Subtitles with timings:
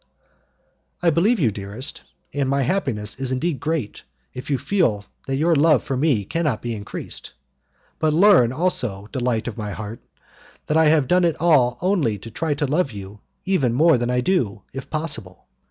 [1.03, 2.01] "I believe you, dearest,
[2.33, 4.01] and my happiness is indeed great
[4.33, 7.33] if you feel that your love for me cannot be increased.
[7.99, 9.99] But learn also, delight of my heart,
[10.65, 14.09] that I have done it all only to try to love you even more than
[14.09, 15.45] I do, if possible.